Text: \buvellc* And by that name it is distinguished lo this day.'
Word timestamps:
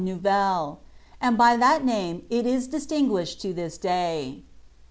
\buvellc* 0.01 0.77
And 1.21 1.37
by 1.37 1.55
that 1.57 1.85
name 1.85 2.23
it 2.31 2.47
is 2.47 2.65
distinguished 2.65 3.45
lo 3.45 3.51
this 3.53 3.77
day.' 3.77 4.41